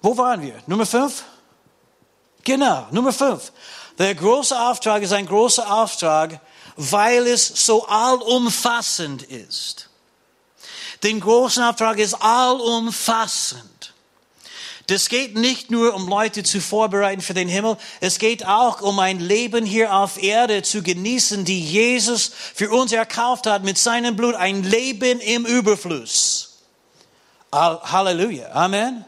[0.00, 0.54] Wo waren wir?
[0.66, 1.24] Nummer fünf?
[2.44, 3.52] Genau, Nummer fünf.
[3.98, 6.40] Der große Auftrag ist ein großer Auftrag,
[6.76, 9.88] weil es so allumfassend ist.
[11.02, 13.92] Den großen Auftrag ist allumfassend.
[14.86, 18.98] Das geht nicht nur um Leute zu vorbereiten für den Himmel, es geht auch um
[19.00, 24.16] ein Leben hier auf Erde zu genießen, die Jesus für uns erkauft hat mit seinem
[24.16, 26.60] Blut, ein Leben im Überfluss.
[27.52, 28.52] Halleluja.
[28.52, 29.04] Amen.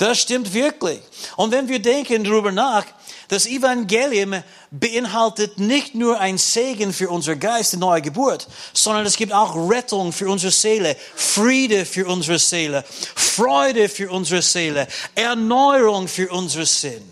[0.00, 0.98] Das stimmt wirklich.
[1.36, 2.86] Und wenn wir denken darüber nach,
[3.28, 9.18] das Evangelium beinhaltet nicht nur ein Segen für unser Geist, eine neue Geburt, sondern es
[9.18, 12.82] gibt auch Rettung für unsere Seele, Friede für unsere Seele,
[13.14, 17.06] Freude für unsere Seele, Erneuerung für unsere Sinn.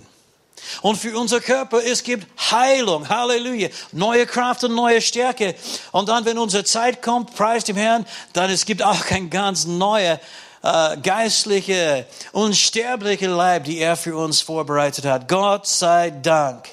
[0.80, 5.54] Und für unser Körper, es gibt Heilung, Halleluja, neue Kraft und neue Stärke.
[5.92, 9.66] Und dann, wenn unsere Zeit kommt, preist dem Herrn, dann es gibt auch ein ganz
[9.66, 10.18] neuer
[10.62, 15.28] äh, geistliche, unsterbliche Leib, die er für uns vorbereitet hat.
[15.28, 16.68] Gott sei Dank.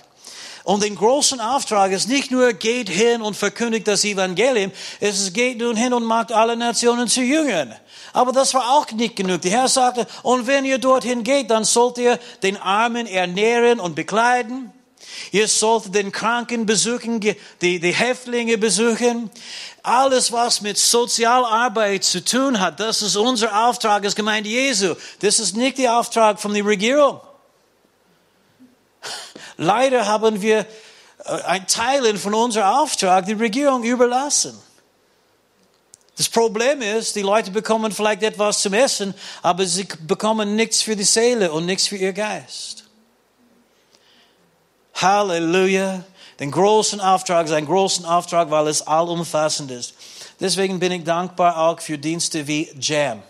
[0.66, 5.34] Und den großen Auftrag ist nicht nur geht hin und verkündigt das Evangelium, es ist
[5.36, 7.76] geht nun hin und macht alle Nationen zu Jüngern.
[8.14, 9.42] Aber das war auch nicht genug.
[9.42, 13.94] Der Herr sagte, und wenn ihr dorthin geht, dann sollt ihr den Armen ernähren und
[13.94, 14.74] bekleiden.
[15.32, 19.30] Ihr sollt den Kranken besuchen, die, die Häftlinge besuchen.
[19.84, 24.96] Alles, was mit Sozialarbeit zu tun hat, das ist unser Auftrag als Gemeinde Jesu.
[25.20, 27.20] Das ist nicht der Auftrag von der Regierung.
[29.58, 30.60] Leider haben wir
[31.26, 34.60] äh, ein Teil von unserem Auftrag der Regierung überlassen.
[36.18, 40.96] Das Problem ist, die Leute bekommen vielleicht etwas zum Essen, aber sie bekommen nichts für
[40.96, 42.85] die Seele und nichts für ihr Geist.
[44.96, 46.04] Halleluja.
[46.40, 49.94] Den großen Auftrag ein großen Auftrag, weil es allumfassend ist.
[50.40, 53.24] Deswegen bin ich dankbar auch für Dienste wie Jam,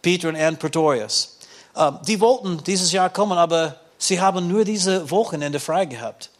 [0.00, 1.38] Peter und Ann Pretorius.
[1.76, 6.30] Ähm, die wollten dieses Jahr kommen, aber sie haben nur diese Wochenende frei gehabt.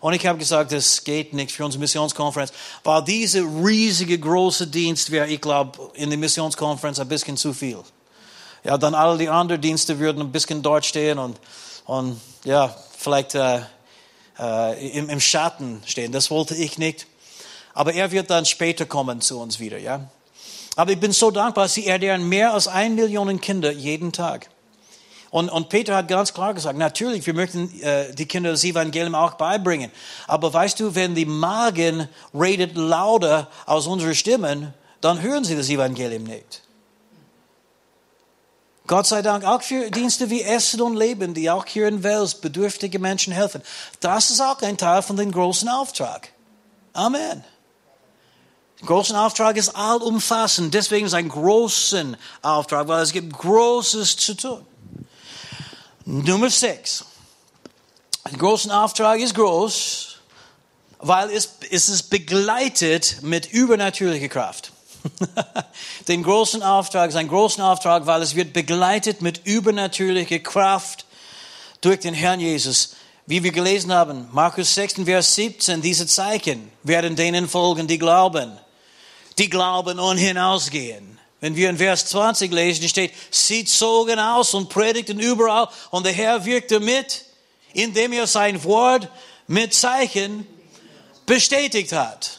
[0.00, 2.52] Und ich habe gesagt, das geht nicht für unsere Missionskonferenz,
[2.84, 7.78] weil diese riesige große Dienst wäre, ich glaube, in der Missionskonferenz ein bisschen zu viel.
[8.62, 11.38] Ja, dann alle die anderen Dienste würden ein bisschen dort stehen und,
[11.86, 13.60] und ja, vielleicht äh,
[14.38, 16.12] äh, im, im Schatten stehen.
[16.12, 17.06] Das wollte ich nicht.
[17.74, 20.08] Aber er wird dann später kommen zu uns wieder, ja.
[20.74, 24.48] Aber ich bin so dankbar, sie ernähren mehr als ein Million Kinder jeden Tag.
[25.30, 29.14] Und, und Peter hat ganz klar gesagt, natürlich, wir möchten äh, die Kinder das Evangelium
[29.14, 29.90] auch beibringen.
[30.26, 35.68] Aber weißt du, wenn die Magen redet lauter als unsere Stimmen, dann hören sie das
[35.68, 36.62] Evangelium nicht.
[38.88, 42.34] Gott sei Dank auch für Dienste wie Essen und Leben, die auch hier in Wels
[42.34, 43.62] bedürftige Menschen helfen.
[44.00, 46.30] Das ist auch ein Teil von dem großen Auftrag.
[46.94, 47.44] Amen.
[48.80, 50.72] Der große Auftrag ist allumfassend.
[50.72, 54.66] Deswegen ist ein großen Auftrag, weil es gibt Großes zu tun.
[56.06, 57.04] Nummer sechs.
[58.30, 60.16] Der große Auftrag ist groß,
[61.00, 64.72] weil es, es ist begleitet mit übernatürlicher Kraft.
[66.08, 71.06] Den großen Auftrag, sein großen Auftrag, weil es wird begleitet mit übernatürlicher Kraft
[71.80, 72.96] durch den Herrn Jesus.
[73.26, 78.58] Wie wir gelesen haben, Markus 6, Vers 17, diese Zeichen werden denen folgen, die glauben.
[79.36, 81.18] Die glauben und hinausgehen.
[81.40, 86.12] Wenn wir in Vers 20 lesen, steht, sie zogen aus und predigten überall und der
[86.12, 87.24] Herr wirkte mit,
[87.74, 89.08] indem er sein Wort
[89.46, 90.46] mit Zeichen
[91.26, 92.37] bestätigt hat.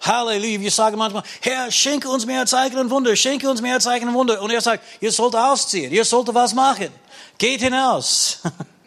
[0.00, 0.60] Halleluja.
[0.60, 4.14] Wir sagen manchmal, Herr, schenke uns mehr Zeichen und Wunder, schenke uns mehr Zeichen und
[4.14, 4.40] Wunder.
[4.40, 6.88] Und er sagt, ihr sollt ausziehen, ihr sollt was machen.
[7.38, 8.40] Geht hinaus.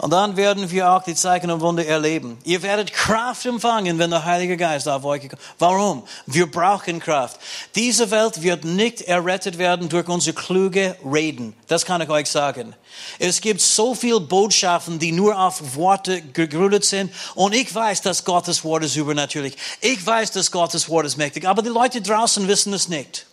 [0.00, 2.38] Und dann werden wir auch die Zeichen und Wunder erleben.
[2.44, 5.40] Ihr werdet Kraft empfangen, wenn der Heilige Geist auf euch kommt.
[5.58, 6.02] Warum?
[6.26, 7.38] Wir brauchen Kraft.
[7.76, 11.54] Diese Welt wird nicht errettet werden durch unsere kluge Reden.
[11.68, 12.74] Das kann ich euch sagen.
[13.18, 17.12] Es gibt so viele Botschaften, die nur auf Worte gegründet sind.
[17.36, 19.56] Und ich weiß, dass Gottes Wort ist übernatürlich.
[19.80, 21.46] Ich weiß, dass Gottes Wort ist mächtig.
[21.46, 23.26] Aber die Leute draußen wissen es nicht.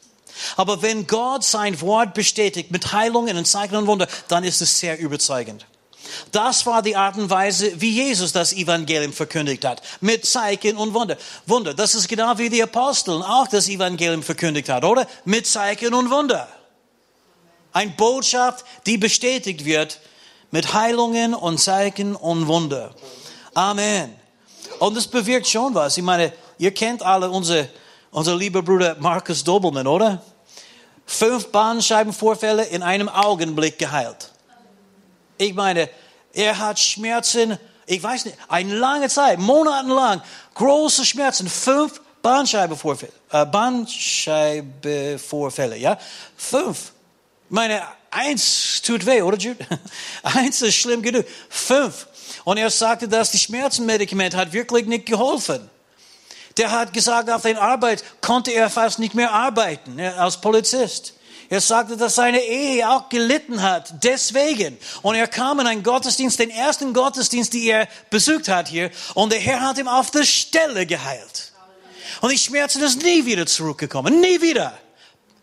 [0.58, 4.80] Aber wenn Gott sein Wort bestätigt mit Heilungen und Zeichen und Wunder, dann ist es
[4.80, 5.65] sehr überzeugend.
[6.32, 9.82] Das war die Art und Weise, wie Jesus das Evangelium verkündigt hat.
[10.02, 11.18] Mit Zeichen und Wunder.
[11.46, 11.74] Wunder.
[11.74, 15.08] Das ist genau wie die Apostel auch das Evangelium verkündigt hat, oder?
[15.26, 16.48] Mit Zeichen und Wunder.
[17.74, 20.00] Ein Botschaft, die bestätigt wird
[20.52, 22.94] mit Heilungen und Zeichen und Wunder.
[23.54, 24.14] Amen.
[24.80, 25.98] Und das bewirkt schon was.
[25.98, 27.70] Ich meine, ihr kennt alle unsere,
[28.12, 30.22] unser lieber Bruder Markus Dobelmann, oder?
[31.06, 34.31] Fünf Bandscheibenvorfälle in einem Augenblick geheilt.
[35.41, 35.89] Ich meine,
[36.34, 40.21] er hat Schmerzen, ich weiß nicht, eine lange Zeit, monatelang,
[40.54, 45.97] große Schmerzen, fünf Bandscheibenvorfälle, äh, Bandscheibenvorfälle, ja?
[46.38, 46.91] Fünf.
[47.49, 49.65] Ich meine, eins tut weh, oder Jude?
[50.23, 51.25] eins ist schlimm genug.
[51.49, 52.06] Fünf.
[52.43, 55.71] Und er sagte, dass die Schmerzenmedikament hat wirklich nicht geholfen.
[56.58, 61.15] Der hat gesagt, auf der Arbeit konnte er fast nicht mehr arbeiten als Polizist.
[61.52, 64.78] Er sagte, dass seine Ehe auch gelitten hat, deswegen.
[65.02, 69.34] Und er kam in einen Gottesdienst, den ersten Gottesdienst, den er besucht hat hier, und
[69.34, 71.52] der Herr hat ihm auf der Stelle geheilt.
[72.22, 74.78] Und die Schmerzen sind nie wieder zurückgekommen, nie wieder.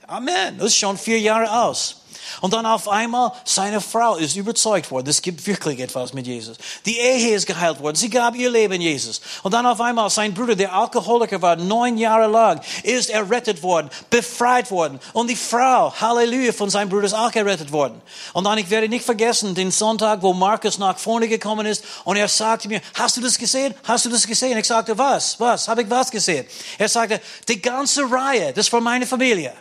[0.07, 0.57] Amen.
[0.57, 1.98] Das ist schon vier Jahre aus.
[2.41, 6.57] Und dann auf einmal, seine Frau ist überzeugt worden, es gibt wirklich etwas mit Jesus.
[6.87, 9.21] Die Ehe ist geheilt worden, sie gab ihr Leben Jesus.
[9.43, 13.91] Und dann auf einmal, sein Bruder, der Alkoholiker war, neun Jahre lang, ist errettet worden,
[14.11, 15.01] befreit worden.
[15.13, 18.01] Und die Frau, Halleluja, von seinem Bruder ist auch errettet worden.
[18.33, 22.17] Und dann, ich werde nicht vergessen, den Sonntag, wo Markus nach vorne gekommen ist und
[22.17, 23.75] er sagte mir, hast du das gesehen?
[23.85, 24.57] Hast du das gesehen?
[24.59, 25.39] Ich sagte, was?
[25.41, 25.69] Was?
[25.69, 26.47] Habe ich was gesehen?
[26.79, 29.53] Er sagte, die ganze Reihe, das war meine Familie.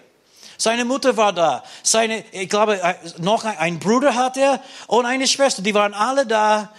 [0.57, 1.63] Seine Mutter war da.
[1.83, 5.61] Seine, ich glaube, äh, noch ein Bruder hat er und eine Schwester.
[5.61, 6.69] Die waren alle da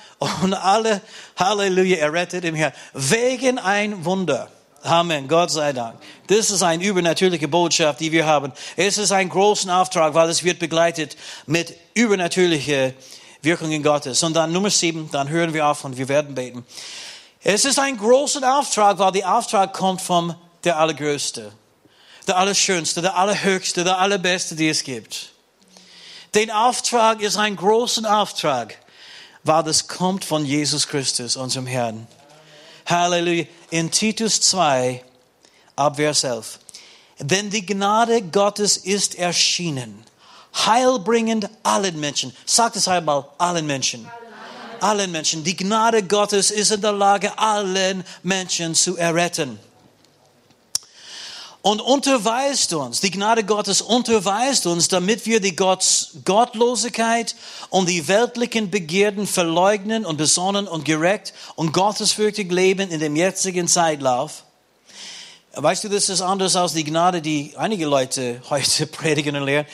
[0.43, 1.01] und alle,
[1.37, 2.73] Halleluja, errettet im Herrn.
[2.93, 4.49] Wegen ein Wunder.
[4.83, 5.29] Amen.
[5.29, 5.99] Gott sei Dank.
[6.27, 8.53] Das ist eine übernatürliche Botschaft, die wir haben.
[8.77, 12.95] Es ist ein großen Auftrag, weil es wird begleitet mit übernatürlichen
[13.43, 14.23] Wirkungen Gottes.
[14.23, 16.64] Und dann Nummer sieben, dann hören wir auf und wir werden beten.
[17.43, 21.53] Es ist ein großer Auftrag, weil der Auftrag kommt vom der Allergrößte
[22.29, 25.31] der Allerschönste, der Allerhöchste, der Allerbeste, die es gibt.
[26.35, 28.79] Den Auftrag ist ein großer Auftrag,
[29.45, 32.07] weil das kommt von Jesus Christus, unserem Herrn.
[32.87, 33.47] Halleluja.
[33.71, 35.03] In Titus 2,
[35.77, 36.59] ab Vers 11.
[37.19, 40.05] Denn die Gnade Gottes ist erschienen,
[40.55, 42.37] heilbringend allen Menschen.
[42.45, 44.09] Sagt es einmal, allen Menschen.
[44.81, 45.43] Allen Menschen.
[45.43, 49.59] Die Gnade Gottes ist in der Lage, allen Menschen zu erretten
[51.62, 57.35] und unterweist uns, die Gnade Gottes unterweist uns, damit wir die Gott, Gottlosigkeit
[57.68, 63.66] und die weltlichen Begierden verleugnen und besonnen und gerecht und gottesfürchtig leben in dem jetzigen
[63.66, 64.44] Zeitlauf.
[65.53, 69.66] Weißt du, das ist anders als die Gnade, die einige Leute heute predigen und lehren.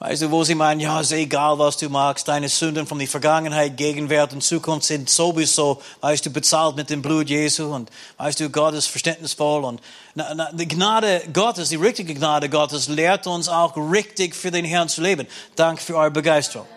[0.00, 3.08] Weißt du, wo sie meinen, ja, ist egal, was du magst, deine Sünden von der
[3.08, 8.38] Vergangenheit, Gegenwart und Zukunft sind sowieso, weißt du, bezahlt mit dem Blut Jesu und weißt
[8.38, 9.80] du, Gott ist verständnisvoll und
[10.14, 14.64] na, na, die Gnade Gottes, die richtige Gnade Gottes lehrt uns auch richtig für den
[14.64, 15.26] Herrn zu leben.
[15.56, 16.68] Dank für eure Begeisterung.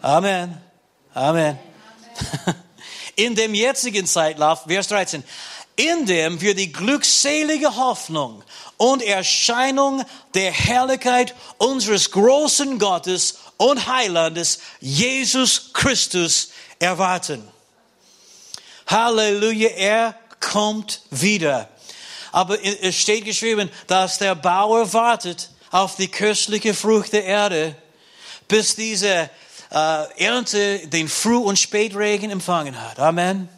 [0.00, 0.56] Amen.
[1.14, 1.58] Amen.
[3.16, 5.24] In dem jetzigen Zeitlauf, Vers 13,
[5.74, 8.44] in dem wir die glückselige Hoffnung
[8.76, 17.46] und Erscheinung der Herrlichkeit unseres großen Gottes und Heilandes Jesus Christus erwarten.
[18.86, 21.68] Halleluja, er kommt wieder.
[22.32, 27.74] Aber es steht geschrieben, dass der Bauer wartet auf die köstliche Frucht der Erde,
[28.46, 29.30] bis diese
[29.70, 32.98] äh, Ernte den Früh- und Spätregen empfangen hat.
[32.98, 33.48] Amen.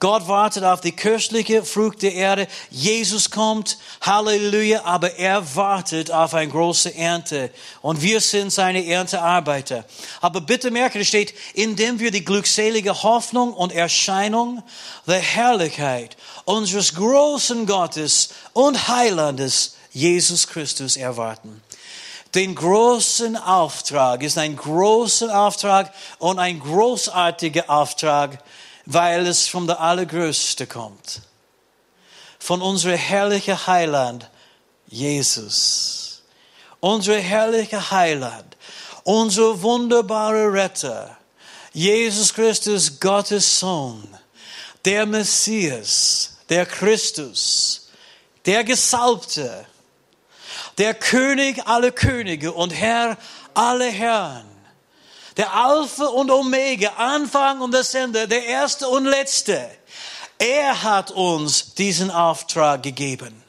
[0.00, 2.46] Gott wartet auf die köstliche Frucht der Erde.
[2.70, 7.50] Jesus kommt, Halleluja, aber er wartet auf eine große Ernte.
[7.82, 9.84] Und wir sind seine Erntearbeiter.
[10.20, 14.62] Aber bitte merke, es steht, indem wir die glückselige Hoffnung und Erscheinung
[15.06, 21.60] der Herrlichkeit unseres großen Gottes und Heilandes Jesus Christus erwarten.
[22.34, 28.38] Den großen Auftrag ist ein großer Auftrag und ein großartiger Auftrag
[28.90, 31.20] weil es von der Allergrößte kommt.
[32.38, 34.30] Von unserem herrlichen Heiland,
[34.86, 36.22] Jesus.
[36.80, 38.56] Unser herrlicher Heiland,
[39.04, 41.18] unser wunderbarer Retter,
[41.74, 44.08] Jesus Christus, Gottes Sohn,
[44.86, 47.90] der Messias, der Christus,
[48.46, 49.66] der Gesalbte,
[50.78, 53.18] der König aller Könige und Herr
[53.52, 54.47] aller Herren,
[55.38, 59.70] der Alpha und Omega, Anfang und das Ende, der Erste und Letzte.
[60.38, 63.42] Er hat uns diesen Auftrag gegeben.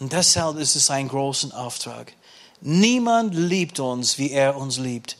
[0.00, 2.12] Und deshalb ist es ein großer Auftrag.
[2.60, 5.16] Niemand liebt uns, wie er uns liebt.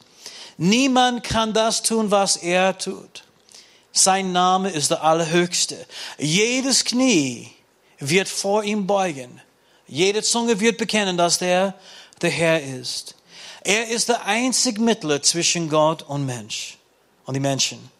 [0.58, 3.24] Niemand kann das tun, was er tut.
[3.92, 5.86] Sein Name ist der Allerhöchste.
[6.18, 7.50] Jedes Knie
[7.98, 9.40] wird vor ihm beugen.
[9.86, 11.74] Jede Zunge wird bekennen, dass der
[12.20, 13.14] der Herr ist.
[13.64, 16.78] Er ist der einzige Mittler zwischen Gott und Mensch
[17.24, 17.90] und die Menschen.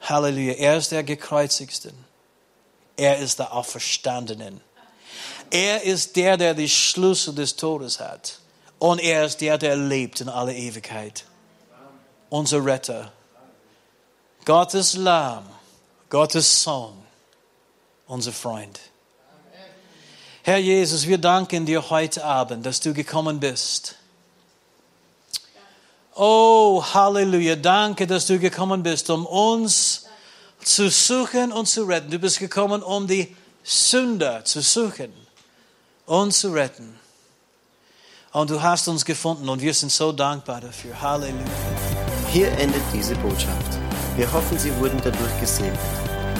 [0.00, 0.54] Halleluja.
[0.54, 1.92] Er ist der Gekreuzigste.
[2.96, 4.60] Er ist der Auferstandenen.
[5.50, 8.38] Er ist der, der die Schlüssel des Todes hat.
[8.78, 11.24] Und er ist der, der lebt in aller Ewigkeit.
[12.30, 13.12] Unser Retter.
[14.44, 15.48] Gottes Lamm.
[16.08, 16.96] Gottes Sohn.
[18.06, 18.80] Unser Freund.
[20.42, 23.97] Herr Jesus, wir danken dir heute Abend, dass du gekommen bist.
[26.20, 27.54] Oh, Halleluja.
[27.54, 30.06] Danke, dass du gekommen bist, um uns
[30.64, 32.10] zu suchen und zu retten.
[32.10, 35.12] Du bist gekommen, um die Sünder zu suchen
[36.06, 36.98] und zu retten.
[38.32, 41.00] Und du hast uns gefunden und wir sind so dankbar dafür.
[41.00, 41.44] Halleluja.
[42.32, 43.78] Hier endet diese Botschaft.
[44.16, 45.78] Wir hoffen, Sie wurden dadurch gesegnet.